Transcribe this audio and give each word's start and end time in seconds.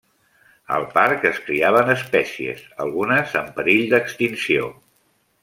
Al 0.77 0.85
parc 0.93 1.27
es 1.29 1.41
criaven 1.49 1.91
espècies, 1.97 2.65
algunes 2.87 3.37
en 3.43 3.53
perill 3.61 3.85
d'extinció. 3.93 4.73